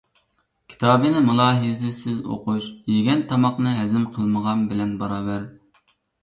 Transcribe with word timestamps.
كىتابنى 0.73 1.19
مۇلاھىزىسىز 1.25 2.21
ئوقۇش، 2.35 2.69
يېگەن 2.95 3.21
تاماقنى 3.33 3.75
ھەزىم 3.81 4.09
قىلمىغان 4.17 4.65
بىلەن 4.73 4.97
باراۋەر. 5.05 5.47